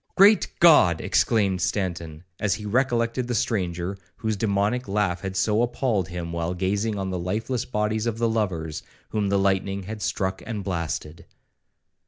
'Great 0.15 0.47
G 0.59 0.93
d!' 0.95 1.03
exclaimed 1.03 1.61
Stanton, 1.61 2.23
as 2.39 2.55
he 2.55 2.65
recollected 2.65 3.27
the 3.27 3.35
stranger 3.35 3.95
whose 4.17 4.35
demoniac 4.35 4.87
laugh 4.87 5.21
had 5.21 5.35
so 5.37 5.61
appalled 5.61 6.07
him, 6.07 6.33
while 6.33 6.55
gazing 6.55 6.97
on 6.97 7.11
the 7.11 7.19
lifeless 7.19 7.65
bodies 7.65 8.07
of 8.07 8.17
the 8.17 8.27
lovers, 8.27 8.81
whom 9.09 9.29
the 9.29 9.37
lightning 9.37 9.83
had 9.83 10.01
struck 10.01 10.41
and 10.43 10.63
blasted. 10.63 11.27